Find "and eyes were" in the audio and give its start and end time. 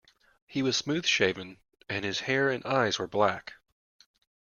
2.49-3.05